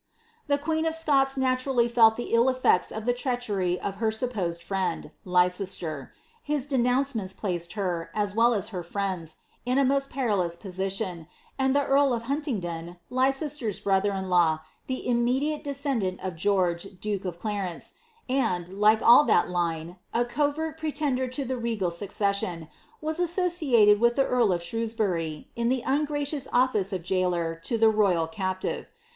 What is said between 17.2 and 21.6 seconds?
of Claience, and, like all of that line, a covert pretender to the